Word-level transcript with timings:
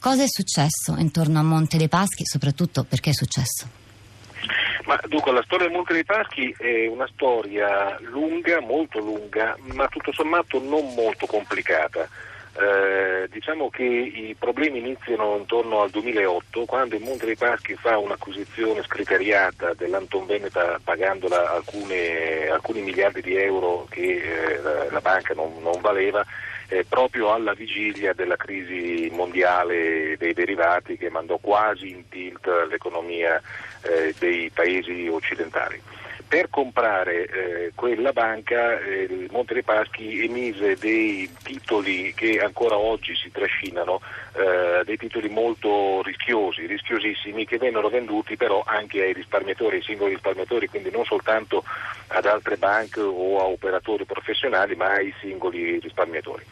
Cosa 0.00 0.22
è 0.22 0.28
successo 0.28 0.94
intorno 0.96 1.40
a 1.40 1.42
Monte 1.42 1.76
dei 1.76 1.88
Paschi, 1.88 2.24
soprattutto 2.24 2.84
perché 2.84 3.10
è 3.10 3.12
successo? 3.12 3.68
Ma 4.84 4.98
dunque 5.08 5.32
la 5.32 5.42
storia 5.42 5.66
del 5.66 5.74
Monte 5.74 5.92
dei 5.92 6.04
Paschi 6.04 6.54
è 6.56 6.86
una 6.86 7.08
storia 7.12 7.98
lunga, 8.02 8.60
molto 8.60 9.00
lunga, 9.00 9.56
ma 9.74 9.88
tutto 9.88 10.12
sommato 10.12 10.62
non 10.62 10.94
molto 10.94 11.26
complicata. 11.26 12.08
Eh, 12.60 13.28
diciamo 13.28 13.70
che 13.70 13.82
i 13.82 14.36
problemi 14.38 14.78
iniziano 14.78 15.36
intorno 15.36 15.80
al 15.80 15.90
2008 15.90 16.64
quando 16.64 16.94
il 16.94 17.02
Monte 17.02 17.26
dei 17.26 17.36
Paschi 17.36 17.74
fa 17.74 17.98
un'acquisizione 17.98 18.82
scriteriata 18.84 19.74
dell'Anton 19.74 20.26
Veneta 20.26 20.80
pagandola 20.82 21.52
alcune, 21.54 22.48
alcuni 22.48 22.82
miliardi 22.82 23.20
di 23.20 23.36
euro 23.36 23.86
che 23.90 24.22
eh, 24.22 24.60
la, 24.90 25.00
banca 25.00 25.34
non, 25.34 25.54
non 25.60 25.80
valeva 25.80 26.24
eh, 26.68 26.84
proprio 26.88 27.32
alla 27.32 27.54
vigilia 27.54 28.12
della 28.12 28.36
crisi 28.36 29.08
mondiale 29.12 30.16
dei 30.18 30.34
derivati 30.34 30.96
che 30.96 31.10
mandò 31.10 31.38
quasi 31.38 31.90
in 31.90 32.08
tilt 32.08 32.46
l'economia 32.68 33.40
eh, 33.82 34.14
dei 34.18 34.50
paesi 34.50 35.08
occidentali. 35.08 35.80
Per 36.28 36.50
comprare 36.50 37.26
eh, 37.26 37.72
quella 37.74 38.12
banca 38.12 38.78
eh, 38.80 39.04
il 39.04 39.28
Monte 39.30 39.54
dei 39.54 39.62
Paschi 39.62 40.24
emise 40.24 40.76
dei 40.76 41.26
titoli 41.42 42.12
che 42.14 42.38
ancora 42.40 42.76
oggi 42.76 43.16
si 43.16 43.30
trascinano, 43.30 44.02
eh, 44.36 44.84
dei 44.84 44.98
titoli 44.98 45.30
molto 45.30 46.02
rischiosi, 46.02 46.66
rischiosissimi, 46.66 47.46
che 47.46 47.56
vennero 47.56 47.88
venduti 47.88 48.36
però 48.36 48.62
anche 48.66 49.04
ai 49.04 49.14
risparmiatori, 49.14 49.76
ai 49.76 49.82
singoli 49.82 50.12
risparmiatori, 50.12 50.68
quindi 50.68 50.90
non 50.90 51.06
soltanto 51.06 51.64
ad 52.08 52.26
altre 52.26 52.58
banche 52.58 53.00
o 53.00 53.38
a 53.40 53.44
operatori 53.44 54.04
professionali, 54.04 54.74
ma 54.74 54.90
ai 54.92 55.14
singoli 55.20 55.78
risparmiatori. 55.78 56.44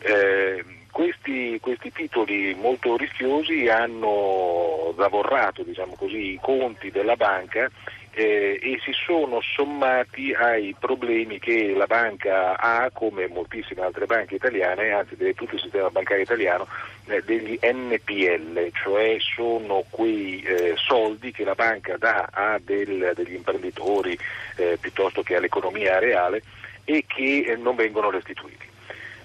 Eh, 0.00 0.64
questi, 0.90 1.58
questi, 1.60 1.92
titoli 1.92 2.54
molto 2.54 2.96
rischiosi 2.96 3.68
hanno 3.68 4.92
zavorrato 4.96 5.62
diciamo 5.62 5.94
così, 5.94 6.32
i 6.32 6.38
conti 6.42 6.90
della 6.90 7.14
banca 7.14 7.70
eh, 8.14 8.58
e 8.62 8.78
si 8.84 8.92
sono 8.92 9.40
sommati 9.40 10.32
ai 10.34 10.74
problemi 10.78 11.38
che 11.38 11.72
la 11.74 11.86
banca 11.86 12.58
ha, 12.58 12.90
come 12.92 13.26
moltissime 13.28 13.82
altre 13.82 14.06
banche 14.06 14.34
italiane, 14.34 14.90
anzi 14.90 15.16
tutto 15.34 15.54
il 15.54 15.60
sistema 15.60 15.88
bancario 15.88 16.22
italiano, 16.22 16.66
eh, 17.06 17.22
degli 17.22 17.58
NPL, 17.60 18.70
cioè 18.72 19.16
sono 19.18 19.84
quei 19.88 20.42
eh, 20.42 20.74
soldi 20.76 21.32
che 21.32 21.44
la 21.44 21.54
banca 21.54 21.96
dà 21.96 22.28
a 22.30 22.60
del, 22.62 23.12
degli 23.14 23.34
imprenditori 23.34 24.16
eh, 24.56 24.76
piuttosto 24.80 25.22
che 25.22 25.36
all'economia 25.36 25.98
reale 25.98 26.42
e 26.84 27.04
che 27.06 27.44
eh, 27.46 27.56
non 27.56 27.76
vengono 27.76 28.10
restituiti. 28.10 28.71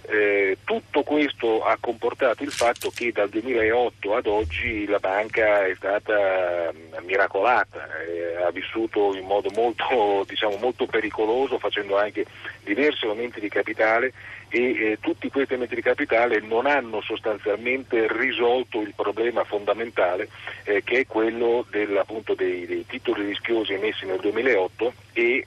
Eh, 0.10 0.60
tutto 0.64 1.04
questo 1.04 1.66
ha 1.66 1.76
comportato 1.82 2.42
il 2.42 2.52
fatto 2.52 2.90
che 2.96 3.12
dal 3.12 3.28
2008 3.28 4.16
ad 4.16 4.26
oggi 4.26 4.86
la 4.86 5.00
banca 5.00 5.66
è 5.66 5.76
stata 5.76 6.72
mh, 6.72 7.04
miracolata, 7.06 7.90
eh, 8.06 8.42
ha 8.42 8.50
vissuto 8.52 9.14
in 9.18 9.26
modo 9.26 9.50
molto, 9.54 10.24
diciamo, 10.30 10.56
molto, 10.62 10.86
pericoloso 10.86 11.60
facendo 11.60 11.98
anche 11.98 12.26
diversi 12.64 13.06
aumenti 13.06 13.42
di 13.42 13.50
capitale 13.50 14.14
e 14.48 14.62
eh, 14.62 14.98
tutti 15.02 15.30
questi 15.30 15.54
aumenti 15.54 15.76
di 15.76 15.82
capitale 15.82 16.40
non 16.40 16.68
hanno 16.68 17.02
sostanzialmente 17.02 18.08
risolto 18.10 18.80
il 18.80 18.94
problema 18.96 19.44
fondamentale 19.44 20.30
eh, 20.64 20.84
che 20.86 21.00
è 21.00 21.06
quello 21.06 21.66
dei, 21.70 22.66
dei, 22.66 22.86
titoli 22.88 23.26
rischiosi 23.26 23.74
emessi 23.74 24.06
nel 24.06 24.20
2008 24.22 24.94
e 25.12 25.44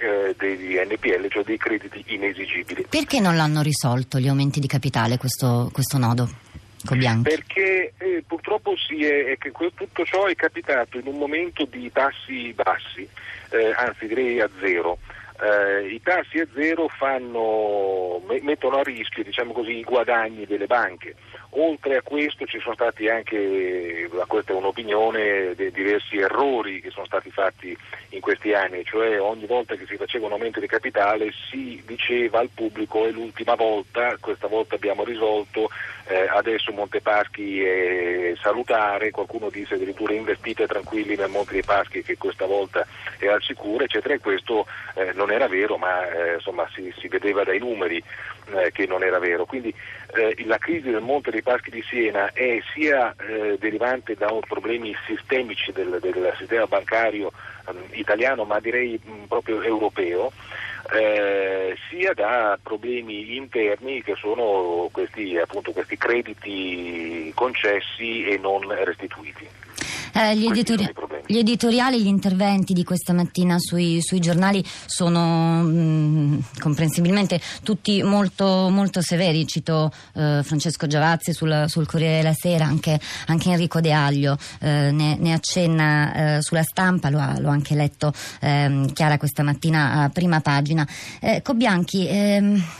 degli 0.56 0.76
NPL, 0.76 1.28
cioè 1.28 1.44
dei 1.44 1.56
crediti 1.56 2.04
inesigibili. 2.06 2.86
Perché 2.88 3.20
non 3.20 3.36
l'hanno 3.36 3.62
risolto 3.62 4.18
gli 4.18 4.28
aumenti 4.28 4.60
di 4.60 4.66
capitale 4.66 5.16
questo, 5.16 5.70
questo 5.72 5.98
nodo? 5.98 6.28
Perché 7.22 7.92
eh, 7.98 8.24
purtroppo 8.26 8.72
è, 8.72 9.32
è 9.32 9.38
che 9.38 9.52
tutto 9.74 10.04
ciò 10.04 10.26
è 10.26 10.34
capitato 10.34 10.98
in 10.98 11.06
un 11.06 11.18
momento 11.18 11.66
di 11.66 11.90
tassi 11.92 12.52
bassi, 12.54 13.06
eh, 13.50 13.72
anzi 13.76 14.06
direi 14.06 14.40
a 14.40 14.48
zero. 14.60 14.98
Eh, 15.42 15.86
I 15.94 16.02
tassi 16.02 16.38
a 16.38 16.46
zero 16.52 16.88
fanno, 16.88 18.20
mettono 18.42 18.78
a 18.78 18.82
rischio 18.82 19.24
diciamo 19.24 19.52
così, 19.52 19.78
i 19.78 19.84
guadagni 19.84 20.44
delle 20.44 20.66
banche. 20.66 21.14
Oltre 21.54 21.96
a 21.96 22.02
questo 22.02 22.44
ci 22.44 22.60
sono 22.60 22.74
stati 22.74 23.08
anche, 23.08 24.08
questa 24.28 24.52
è 24.52 24.56
un'opinione, 24.56 25.54
diversi 25.56 26.18
errori 26.18 26.80
che 26.80 26.90
sono 26.90 27.06
stati 27.06 27.30
fatti 27.30 27.76
in 28.10 28.20
questi 28.20 28.52
anni, 28.52 28.84
cioè 28.84 29.20
ogni 29.20 29.46
volta 29.46 29.74
che 29.74 29.86
si 29.86 29.96
faceva 29.96 30.26
un 30.26 30.32
aumento 30.32 30.60
di 30.60 30.68
capitale 30.68 31.32
si 31.50 31.82
diceva 31.84 32.38
al 32.38 32.50
pubblico 32.54 33.04
è 33.04 33.10
l'ultima 33.10 33.56
volta, 33.56 34.16
questa 34.20 34.46
volta 34.46 34.76
abbiamo 34.76 35.02
risolto, 35.02 35.70
eh, 36.06 36.28
adesso 36.28 36.70
Montepaschi 36.72 37.62
è 37.62 38.34
salutare, 38.40 39.10
qualcuno 39.10 39.48
disse 39.48 39.74
addirittura 39.74 40.12
investite 40.12 40.66
tranquilli 40.66 41.16
nel 41.16 41.30
Monte 41.30 41.52
dei 41.52 41.64
Paschi 41.64 42.02
che 42.02 42.16
questa 42.16 42.46
volta 42.46 42.86
è 43.18 43.26
al 43.26 43.42
sicuro, 43.42 43.84
eccetera, 43.84 44.14
e 44.14 44.20
questo 44.20 44.66
eh, 44.94 45.12
non 45.14 45.29
era 45.30 45.48
vero, 45.48 45.76
ma 45.76 46.08
eh, 46.08 46.34
insomma 46.34 46.68
si, 46.74 46.92
si, 46.98 47.08
vedeva 47.08 47.44
dai 47.44 47.58
numeri 47.58 48.02
eh, 48.54 48.70
che 48.72 48.86
non 48.86 49.02
era 49.02 49.18
vero. 49.18 49.44
Quindi 49.44 49.74
eh, 50.14 50.36
la 50.46 50.58
crisi 50.58 50.90
del 50.90 51.00
Monte 51.00 51.30
dei 51.30 51.42
Paschi 51.42 51.70
di 51.70 51.82
Siena 51.88 52.32
è 52.32 52.60
sia 52.72 53.14
eh, 53.18 53.56
derivante 53.58 54.14
da 54.14 54.28
problemi 54.46 54.94
sistemici 55.06 55.72
del, 55.72 55.98
del 56.00 56.34
sistema 56.38 56.66
bancario 56.66 57.32
ehm, 57.68 57.76
italiano, 57.92 58.44
ma 58.44 58.60
direi 58.60 59.00
mh, 59.02 59.24
proprio 59.26 59.62
europeo, 59.62 60.32
eh, 60.92 61.76
sia 61.88 62.12
da 62.14 62.58
problemi 62.62 63.36
interni 63.36 64.02
che 64.02 64.14
sono 64.16 64.88
questi, 64.90 65.36
appunto, 65.36 65.72
questi 65.72 65.96
crediti 65.96 67.30
concessi 67.34 68.24
e 68.24 68.38
non 68.38 68.66
restituiti. 68.84 69.46
Eh, 70.12 70.34
gli, 70.34 70.46
editori- 70.46 70.92
gli, 71.30 71.38
editoriali, 71.38 72.02
gli 72.02 72.08
interventi 72.08 72.72
di 72.72 72.82
questa 72.82 73.12
mattina 73.12 73.56
sui, 73.58 74.02
sui 74.02 74.18
giornali 74.18 74.64
sono 74.86 75.62
mh, 75.62 75.68
mm, 75.68 76.38
comprensibilmente 76.58 77.40
tutti 77.62 78.02
molto, 78.02 78.68
molto 78.68 79.00
severi. 79.00 79.46
Cito 79.46 79.92
eh, 80.14 80.40
Francesco 80.42 80.86
Giavazzi 80.88 81.32
sul, 81.32 81.66
sul, 81.68 81.86
Corriere 81.86 82.16
della 82.16 82.34
Sera, 82.34 82.64
anche, 82.64 82.98
anche 83.26 83.50
Enrico 83.50 83.80
De 83.80 83.92
Aglio 83.92 84.36
eh, 84.60 84.90
ne, 84.90 85.16
ne, 85.18 85.32
accenna 85.32 86.36
eh, 86.36 86.42
sulla 86.42 86.62
stampa, 86.62 87.10
lo 87.10 87.20
ha, 87.20 87.38
l'ho 87.38 87.48
anche 87.48 87.74
letto 87.74 88.12
ehm, 88.40 88.92
Chiara 88.92 89.16
questa 89.16 89.42
mattina 89.42 90.02
a 90.02 90.08
prima 90.08 90.40
pagina. 90.40 90.86
Eh, 91.20 91.42
Cobianchi. 91.42 92.78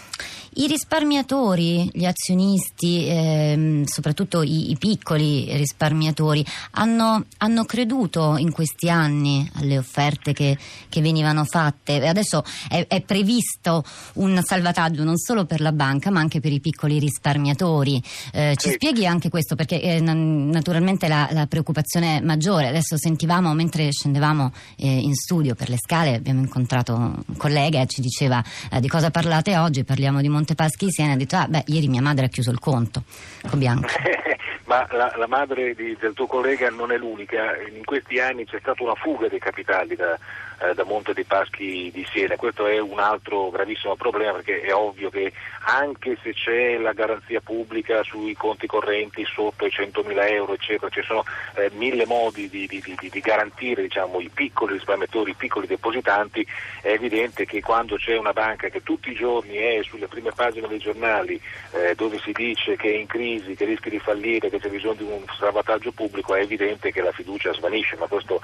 I 0.53 0.67
risparmiatori, 0.67 1.89
gli 1.93 2.05
azionisti, 2.05 3.07
ehm, 3.07 3.85
soprattutto 3.85 4.43
i, 4.43 4.71
i, 4.71 4.77
piccoli 4.77 5.47
risparmiatori, 5.57 6.45
hanno, 6.73 7.27
hanno, 7.39 7.65
creduto 7.65 8.37
in 8.37 8.51
questi 8.51 8.91
anni 8.91 9.49
alle 9.55 9.79
offerte 9.79 10.33
che, 10.33 10.59
che 10.89 11.01
venivano 11.01 11.45
fatte. 11.45 12.05
Adesso 12.05 12.43
è, 12.69 12.85
è, 12.89 13.01
previsto 13.03 13.85
un 14.15 14.41
salvataggio 14.43 15.05
non 15.05 15.19
solo 15.19 15.45
per 15.45 15.61
la 15.61 15.71
banca 15.71 16.11
ma 16.11 16.19
anche 16.19 16.41
per 16.41 16.51
i 16.51 16.59
piccoli 16.59 16.99
risparmiatori. 16.99 18.03
Eh, 18.33 18.55
ci 18.57 18.71
sì. 18.71 18.75
spieghi 18.75 19.07
anche 19.07 19.29
questo 19.29 19.55
perché 19.55 19.81
eh, 19.81 20.01
naturalmente 20.01 21.07
la, 21.07 21.29
la, 21.31 21.47
preoccupazione 21.47 22.21
maggiore. 22.23 22.67
Adesso 22.67 22.97
sentivamo 22.99 23.55
mentre 23.55 23.93
scendevamo 23.93 24.53
eh, 24.77 24.89
in 24.89 25.15
studio 25.15 25.55
per 25.55 25.69
le 25.69 25.79
scale, 25.79 26.15
abbiamo 26.15 26.41
incontrato 26.41 26.95
un 26.95 27.37
collega 27.37 27.81
e 27.81 27.87
ci 27.87 28.01
diceva 28.01 28.43
eh, 28.73 28.81
di 28.81 28.89
cosa 28.89 29.11
parlate 29.11 29.57
oggi, 29.57 29.85
parliamo 29.85 30.21
di 30.21 30.29
Montepaschi 30.41 30.91
Siena 30.91 31.13
ha 31.13 31.17
detto 31.17 31.37
ah 31.37 31.47
beh 31.47 31.65
ieri 31.67 31.89
mia 31.89 32.01
madre 32.01 32.25
ha 32.25 32.29
chiuso 32.29 32.51
il 32.51 32.59
conto 32.59 33.03
con 33.49 33.59
Bianco. 33.59 33.89
Ma 34.65 34.87
la, 34.93 35.13
la 35.17 35.27
madre 35.27 35.75
di, 35.75 35.97
del 35.99 36.15
tuo 36.15 36.27
collega 36.27 36.71
non 36.71 36.93
è 36.93 36.97
l'unica, 36.97 37.57
in 37.77 37.85
questi 37.85 38.21
anni 38.21 38.47
c'è 38.47 38.59
stata 38.61 38.83
una 38.85 38.95
fuga 38.95 39.27
dei 39.27 39.41
capitali 39.41 39.97
da, 39.97 40.17
eh, 40.61 40.75
da 40.75 40.85
Monte 40.85 41.15
dei 41.15 41.25
Paschi 41.25 41.91
di 41.93 42.07
Siena. 42.11 42.37
Questo 42.37 42.67
è 42.67 42.79
un 42.79 42.99
altro 42.99 43.51
gravissimo 43.51 43.97
problema 43.97 44.33
perché 44.33 44.61
è 44.61 44.75
ovvio 44.75 45.11
che 45.11 45.33
anche 45.65 46.17
se 46.23 46.33
c'è 46.33 46.79
la 46.79 46.93
garanzia 46.93 47.41
pubblica 47.41 48.03
sui 48.03 48.35
conti 48.35 48.67
correnti 48.67 49.25
sotto 49.25 49.67
i 49.67 49.71
100.000 49.71 50.31
euro, 50.33 50.55
eccetera, 50.55 50.91
ci 50.91 51.03
sono 51.03 51.25
eh, 51.55 51.71
mille 51.75 52.07
modi 52.07 52.49
di, 52.49 52.67
di, 52.67 52.83
di, 52.83 53.09
di 53.11 53.21
garantire 53.21 53.83
diciamo, 53.83 54.21
i 54.21 54.31
piccoli 54.33 54.75
risparmiatori, 54.75 55.31
i 55.31 55.35
piccoli 55.35 55.67
depositanti, 55.67 56.47
è 56.83 56.91
evidente 56.91 57.47
che 57.47 57.61
quando 57.61 57.97
c'è 57.97 58.17
una 58.17 58.33
banca 58.33 58.69
che 58.69 58.83
tutti 58.83 59.11
i 59.11 59.15
giorni 59.15 59.57
è 59.57 59.81
sulle 59.83 60.09
prime 60.09 60.33
pagine 60.35 60.69
dei 60.69 60.79
giornali 60.79 61.41
eh, 61.73 61.95
dove 61.95 62.19
si 62.19 62.33
dice 62.33 62.77
che 62.77 62.93
è 62.93 62.97
in 62.97 63.07
crisi, 63.07 63.55
che 63.55 63.65
rischia 63.65 63.91
di 63.91 63.99
fallire, 63.99 64.51
che 64.51 64.59
c'è 64.59 64.69
bisogno 64.69 64.95
di 64.95 65.03
un 65.05 65.25
salvataggio 65.39 65.93
pubblico, 65.93 66.35
è 66.35 66.43
evidente 66.43 66.93
che 66.93 67.01
la 67.01 67.13
fiducia 67.13 67.53
svanisce, 67.53 67.97
ma 67.97 68.07
questo, 68.07 68.41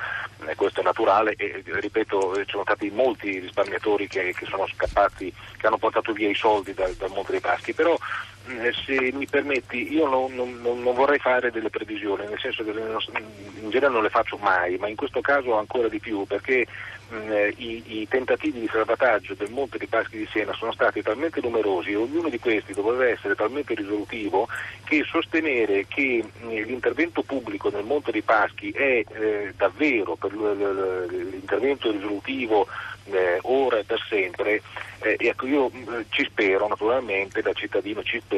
eh, 0.47 0.55
questo 0.55 0.81
è 0.81 0.83
naturale 0.83 1.35
e 1.37 1.63
ripeto 1.65 2.06
ripeto, 2.07 2.45
ci 2.45 2.51
sono 2.51 2.63
stati 2.63 2.91
molti 2.91 3.41
risparmiatori 3.41 4.07
che, 4.07 4.33
che, 4.33 4.47
sono 4.47 4.67
scappati, 4.67 5.33
che 5.59 5.67
hanno 5.67 5.79
portato 5.79 6.13
via 6.13 6.29
i 6.29 6.35
soldi 6.35 6.73
dal, 6.73 6.93
dal 6.95 7.11
Monte 7.11 7.33
dei 7.33 7.41
Paschi, 7.41 7.75
però 7.75 7.93
eh, 7.95 8.36
se 8.85 9.11
mi 9.13 9.27
permetti, 9.27 9.93
io 9.93 10.09
non, 10.09 10.35
non, 10.35 10.61
non, 10.61 10.95
vorrei 10.95 11.19
fare 11.19 11.51
delle 11.51 11.71
previsioni, 11.71 12.27
nel 12.27 12.39
senso 12.39 12.65
che 12.65 12.71
in 12.71 13.71
genere 13.71 13.93
non 13.93 14.03
le 14.03 14.11
faccio 14.11 14.37
mai, 14.37 14.77
ma 14.79 14.89
in 14.89 14.97
questo 14.97 15.21
caso 15.21 15.57
ancora 15.57 15.89
di 15.89 15.99
più, 15.99 16.25
perché 16.27 16.67
mh, 17.09 17.33
eh, 17.33 17.55
i, 17.57 17.83
i, 18.01 18.09
tentativi 18.09 18.61
di 18.61 18.69
salvataggio 18.71 19.35
del 19.35 19.51
Monte 19.51 19.79
di 19.79 19.87
Paschi 19.87 20.19
di 20.19 20.29
Siena 20.31 20.53
sono 20.53 20.73
stati 20.73 21.03
talmente 21.03 21.41
numerosi 21.41 21.91
e 21.91 21.97
ognuno 21.97 22.29
di 22.29 22.39
questi 22.39 22.73
doveva 22.73 23.07
essere 23.09 23.35
talmente 23.35 23.75
risolutivo 23.75 24.49
che 24.85 25.05
sostenere 25.05 25.87
che 25.89 26.25
mh, 26.25 26.49
l'intervento 26.49 27.23
pubblico 27.23 27.71
nel 27.71 27.85
Monte 27.85 28.13
di 28.13 28.23
Paschi 28.23 28.71
è 28.71 29.05
eh, 29.09 29.53
davvero 29.57 30.17
per 30.17 30.33
l'intervento 30.33 31.91
risolutivo 31.91 32.67
eh, 33.11 33.39
ora 33.43 33.79
e 33.79 33.85
per 33.85 34.01
sempre, 34.09 34.63
eh, 35.01 35.17
ecco 35.19 35.47
io 35.47 35.69
mh, 35.69 36.07
ci 36.09 36.25
spero 36.25 36.67
naturalmente 36.67 37.41
da 37.43 37.53
cittadino 37.53 38.03
ci 38.03 38.21
spero 38.21 38.36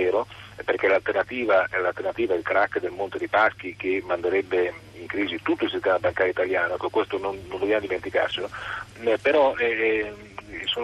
perché 0.64 0.88
l'alternativa, 0.88 1.66
l'alternativa 1.70 2.34
è 2.34 2.36
il 2.36 2.42
crack 2.42 2.80
del 2.80 2.90
Monte 2.90 3.18
di 3.18 3.28
Paschi 3.28 3.76
che 3.76 4.02
manderebbe 4.04 4.72
in 4.94 5.06
crisi 5.06 5.40
tutto 5.42 5.64
il 5.64 5.70
sistema 5.70 5.98
bancario 5.98 6.32
italiano, 6.32 6.74
ecco, 6.74 6.88
questo 6.88 7.18
non, 7.18 7.38
non 7.48 7.58
dobbiamo 7.58 7.82
dimenticarselo, 7.82 8.50
eh, 9.04 9.18
però 9.18 9.54
eh, 9.56 10.12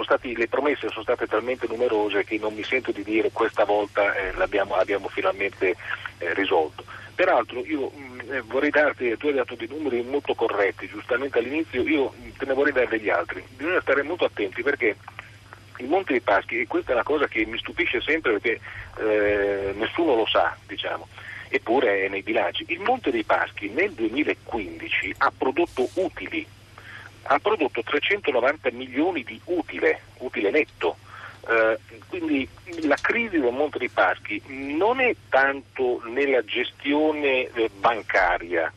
stati, 0.04 0.36
le 0.36 0.48
promesse 0.48 0.88
sono 0.88 1.02
state 1.02 1.26
talmente 1.26 1.66
numerose 1.66 2.24
che 2.24 2.38
non 2.38 2.54
mi 2.54 2.62
sento 2.62 2.92
di 2.92 3.02
dire 3.02 3.30
questa 3.32 3.64
volta 3.64 4.14
eh, 4.14 4.32
l'abbiamo 4.34 4.74
abbiamo 4.74 5.08
finalmente 5.08 5.76
eh, 6.18 6.34
risolto. 6.34 6.84
Peraltro 7.14 7.64
io 7.64 7.90
mh, 7.90 8.32
eh, 8.32 8.40
vorrei 8.42 8.70
darti, 8.70 9.16
tu 9.16 9.28
hai 9.28 9.34
dato 9.34 9.54
dei 9.54 9.68
numeri 9.68 10.02
molto 10.02 10.34
corretti, 10.34 10.88
giustamente 10.88 11.38
all'inizio, 11.38 11.82
io 11.82 12.12
te 12.36 12.44
ne 12.44 12.54
vorrei 12.54 12.72
dare 12.72 12.88
degli 12.88 13.08
altri. 13.08 13.44
Bisogna 13.56 13.80
stare 13.80 14.02
molto 14.02 14.24
attenti 14.24 14.62
perché 14.62 14.96
il 15.78 15.88
Monte 15.88 16.12
dei 16.12 16.20
Paschi, 16.20 16.60
e 16.60 16.66
questa 16.66 16.90
è 16.90 16.94
una 16.94 17.02
cosa 17.02 17.26
che 17.26 17.44
mi 17.46 17.58
stupisce 17.58 18.00
sempre 18.00 18.38
perché 18.38 18.60
eh, 18.98 19.72
nessuno 19.76 20.14
lo 20.14 20.26
sa, 20.26 20.56
diciamo, 20.66 21.08
eppure 21.48 22.04
è 22.04 22.08
nei 22.08 22.22
bilanci. 22.22 22.64
Il 22.68 22.80
Monte 22.80 23.10
dei 23.10 23.24
Paschi 23.24 23.68
nel 23.68 23.92
2015 23.92 25.14
ha 25.18 25.32
prodotto 25.36 25.88
utili, 25.94 26.46
ha 27.22 27.38
prodotto 27.38 27.82
390 27.82 28.70
milioni 28.72 29.22
di 29.24 29.40
utile, 29.44 30.02
utile 30.18 30.50
netto. 30.50 30.96
Uh, 31.46 31.78
quindi 32.08 32.48
la 32.84 32.96
crisi 32.98 33.38
del 33.38 33.52
Monte 33.52 33.76
dei 33.76 33.90
Paschi 33.90 34.40
non 34.46 34.98
è 34.98 35.14
tanto 35.28 36.00
nella 36.06 36.42
gestione 36.42 37.50
eh, 37.52 37.70
bancaria, 37.78 38.72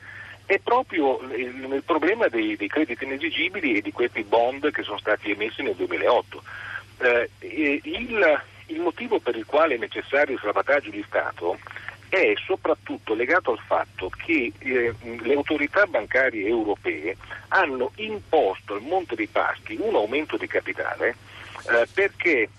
è 0.48 0.60
proprio 0.60 1.20
nel 1.22 1.84
problema 1.86 2.30
dei, 2.30 2.56
dei, 2.56 2.70
crediti 2.70 3.04
inesigibili 3.04 3.76
e 3.76 3.82
di 3.82 3.92
questi 3.92 4.24
bond 4.24 4.72
che 4.72 4.82
sono 4.82 4.98
stati 4.98 5.32
emessi 5.32 5.62
nel 5.62 5.76
2008. 5.76 6.42
Uh, 6.98 7.28
il, 7.46 7.82
il, 8.68 8.80
motivo 8.80 9.20
per 9.20 9.36
il 9.36 9.46
quale 9.46 9.76
è 9.76 9.78
necessario 9.78 10.34
il 10.34 10.42
salvataggio 10.42 10.90
di 10.90 11.04
Stato 11.08 11.60
è 12.10 12.34
soprattutto 12.44 13.14
legato 13.14 13.52
al 13.52 13.60
fatto 13.60 14.10
che 14.10 14.52
eh, 14.58 14.94
le 15.00 15.34
autorità 15.34 15.86
bancarie 15.86 16.48
europee 16.48 17.16
hanno 17.50 17.92
imposto 17.96 18.74
al 18.74 18.82
Monte 18.82 19.16
dei 19.16 19.28
Paschi 19.28 19.78
un 19.80 19.94
aumento 19.96 20.38
di 20.38 20.48
capitale 20.48 21.16
eh, 21.70 21.88
perché 21.94 22.50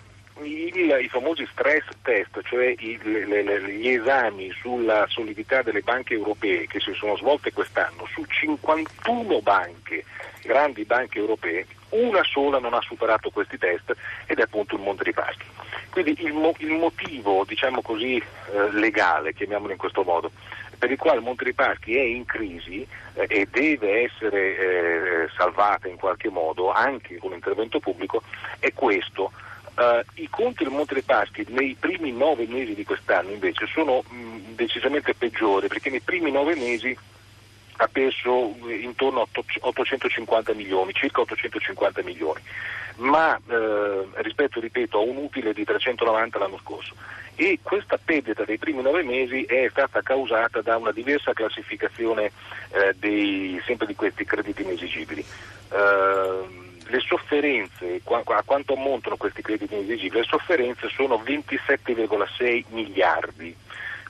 il, 0.43 0.99
i 1.03 1.09
famosi 1.09 1.47
stress 1.51 1.85
test, 2.03 2.41
cioè 2.45 2.75
i, 2.79 2.99
le, 3.03 3.43
le, 3.43 3.73
gli 3.73 3.89
esami 3.89 4.51
sulla 4.53 5.07
solidità 5.09 5.63
delle 5.63 5.81
banche 5.81 6.15
europee 6.15 6.67
che 6.67 6.81
si 6.81 6.93
sono 6.93 7.17
svolte 7.17 7.53
quest'anno, 7.53 8.07
su 8.13 8.25
51 8.25 9.41
banche, 9.41 10.05
grandi 10.43 10.85
banche 10.85 11.19
europee, 11.19 11.67
una 11.91 12.23
sola 12.25 12.59
non 12.59 12.75
ha 12.75 12.81
superato 12.81 13.31
questi 13.31 13.59
test 13.59 13.95
ed 14.27 14.39
è 14.39 14.43
appunto 14.43 14.75
il 14.75 14.83
Monte 14.83 15.05
dei 15.05 15.13
Paschi. 15.13 15.47
Quindi 15.91 16.17
il, 16.23 16.33
mo, 16.33 16.55
il 16.59 16.73
motivo, 16.73 17.45
diciamo 17.47 17.83
così, 17.83 18.17
eh, 18.17 18.73
legale, 18.73 19.35
chiamiamolo 19.35 19.73
in 19.73 19.79
questo 19.79 20.03
modo, 20.03 20.31
per 20.79 20.91
il 20.91 20.99
quale 20.99 21.21
Monte 21.21 21.45
dei 21.45 21.55
Paschi 21.55 21.97
è 21.97 22.03
in 22.03 22.25
crisi 22.25 22.87
eh, 23.15 23.27
e 23.29 23.49
deve 23.51 24.05
essere 24.05 24.57
eh, 24.57 25.29
salvata 25.37 25.89
in 25.89 25.97
qualche 25.97 26.29
modo 26.29 26.71
anche 26.71 27.17
con 27.19 27.31
l'intervento 27.31 27.81
pubblico 27.81 28.23
è 28.59 28.73
questo. 28.73 29.33
Uh, 29.79 30.03
I 30.15 30.29
conti 30.29 30.65
del 30.65 30.73
Monte 30.73 30.95
dei 30.95 31.05
Paschi 31.05 31.45
nei 31.51 31.77
primi 31.79 32.11
nove 32.11 32.49
mesi 32.49 32.75
di 32.75 32.83
quest'anno 32.83 33.31
invece 33.31 33.65
sono 33.67 34.03
mh, 34.09 34.55
decisamente 34.57 35.15
peggiori 35.15 35.69
perché 35.69 35.89
nei 35.89 36.01
primi 36.01 36.33
nove 36.33 36.57
mesi 36.57 36.97
ha 37.81 37.89
perso 37.89 38.57
intorno 38.69 39.23
a 39.23 39.27
850 39.61 40.53
milioni, 40.55 40.93
circa 40.93 41.21
850 41.21 42.03
milioni, 42.03 42.41
ma 42.97 43.37
eh, 43.37 44.07
rispetto, 44.17 44.61
ripeto, 44.61 44.99
a 44.99 45.03
un 45.03 45.17
utile 45.17 45.53
di 45.53 45.65
390 45.65 46.39
l'anno 46.39 46.59
scorso. 46.59 46.95
E 47.37 47.61
questa 47.63 48.01
perdita 48.05 48.45
dei 48.45 48.59
primi 48.59 48.83
nove 48.83 49.05
mesi 49.05 49.45
è 49.45 49.69
stata 49.71 50.03
causata 50.03 50.61
da 50.61 50.77
una 50.77 50.91
diversa 50.91 51.33
classificazione 51.33 52.33
eh, 52.71 52.95
dei, 52.99 53.61
sempre 53.65 53.87
di 53.87 53.95
questi 53.95 54.25
crediti 54.25 54.63
inesigibili. 54.63 55.25
Eh, 55.71 56.67
le 56.91 57.01
sofferenze, 57.01 58.01
a 58.05 58.43
quanto 58.45 58.75
ammontano 58.75 59.17
questi 59.17 59.43
crediti 59.43 59.75
inesigibili? 59.75 60.21
Le 60.21 60.27
sofferenze 60.27 60.89
sono 60.89 61.23
27,6 61.25 62.65
miliardi. 62.71 63.55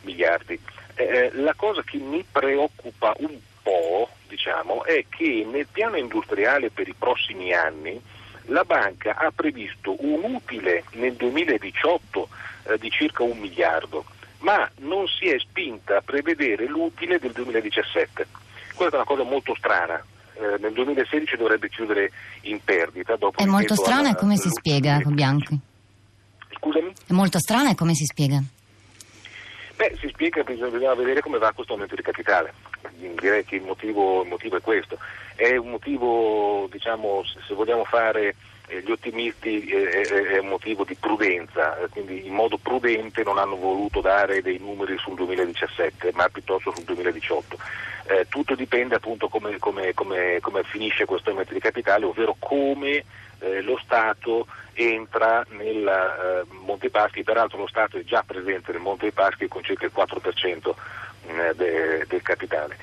miliardi. 0.02 0.58
Eh, 0.94 1.30
la 1.34 1.54
cosa 1.54 1.82
che 1.82 1.98
mi 1.98 2.24
preoccupa 2.30 3.14
un 3.18 3.38
po' 3.68 4.08
diciamo, 4.26 4.84
è 4.84 5.04
che 5.08 5.46
nel 5.50 5.66
piano 5.70 5.96
industriale 5.96 6.70
per 6.70 6.88
i 6.88 6.94
prossimi 6.96 7.52
anni 7.52 8.00
la 8.46 8.64
banca 8.64 9.16
ha 9.16 9.30
previsto 9.34 9.94
un 9.98 10.22
utile 10.24 10.84
nel 10.92 11.14
2018 11.14 12.28
eh, 12.62 12.78
di 12.78 12.90
circa 12.90 13.22
un 13.22 13.36
miliardo, 13.38 14.06
ma 14.38 14.68
non 14.78 15.06
si 15.06 15.26
è 15.26 15.38
spinta 15.38 15.98
a 15.98 16.02
prevedere 16.02 16.66
l'utile 16.66 17.18
del 17.18 17.32
2017. 17.32 18.26
Questa 18.74 18.94
è 18.94 18.98
una 19.00 19.04
cosa 19.04 19.22
molto 19.24 19.54
strana, 19.58 20.02
eh, 20.34 20.56
nel 20.60 20.72
2016 20.72 21.36
dovrebbe 21.36 21.68
chiudere 21.68 22.10
in 22.42 22.60
perdita. 22.64 23.18
È 23.34 23.44
molto 23.44 23.74
strana 23.74 24.10
e 24.10 24.14
come 24.14 24.36
si 24.36 24.48
spiega, 24.48 24.98
Bianchi? 25.04 25.58
Scusami? 26.56 26.92
È 27.06 27.12
molto 27.12 27.38
strana 27.38 27.70
e 27.70 27.74
come 27.74 27.94
si 27.94 28.04
spiega? 28.04 28.42
Beh, 29.78 29.94
si 30.00 30.08
spiega 30.08 30.42
bisogna 30.42 30.92
vedere 30.94 31.20
come 31.20 31.38
va 31.38 31.52
questo 31.52 31.74
aumento 31.74 31.94
di 31.94 32.02
capitale. 32.02 32.52
Direi 32.90 33.44
che 33.44 33.54
il 33.54 33.62
motivo, 33.62 34.22
il 34.22 34.28
motivo 34.28 34.56
è 34.56 34.60
questo. 34.60 34.98
È 35.36 35.54
un 35.54 35.70
motivo, 35.70 36.66
diciamo, 36.68 37.22
se 37.24 37.54
vogliamo 37.54 37.84
fare 37.84 38.34
gli 38.68 38.90
ottimisti 38.90 39.64
eh, 39.66 40.02
è 40.02 40.38
un 40.38 40.48
motivo 40.48 40.84
di 40.84 40.94
prudenza, 40.94 41.78
quindi 41.90 42.26
in 42.26 42.34
modo 42.34 42.58
prudente 42.58 43.22
non 43.22 43.38
hanno 43.38 43.56
voluto 43.56 44.00
dare 44.00 44.42
dei 44.42 44.58
numeri 44.58 44.96
sul 44.98 45.14
2017, 45.14 46.12
ma 46.14 46.28
piuttosto 46.28 46.72
sul 46.74 46.84
2018. 46.84 47.58
Eh, 48.10 48.26
tutto 48.28 48.54
dipende 48.54 48.94
appunto 48.94 49.28
come, 49.28 49.58
come, 49.58 49.92
come, 49.92 50.38
come, 50.40 50.62
finisce 50.64 51.04
questo 51.04 51.30
aumento 51.30 51.52
di 51.52 51.60
capitale, 51.60 52.06
ovvero 52.06 52.36
come 52.38 53.04
eh, 53.40 53.60
lo 53.60 53.78
Stato 53.82 54.46
entra 54.72 55.44
nel 55.50 55.86
eh, 55.86 56.54
Monte 56.64 56.88
Paschi, 56.88 57.22
peraltro 57.22 57.58
lo 57.58 57.66
Stato 57.66 57.98
è 57.98 58.04
già 58.04 58.22
presente 58.26 58.72
nel 58.72 58.80
Monte 58.80 59.12
Paschi 59.12 59.48
con 59.48 59.62
circa 59.62 59.84
il 59.84 59.92
4% 59.94 60.74
eh, 61.26 61.54
de, 61.54 62.06
del 62.08 62.22
capitale. 62.22 62.78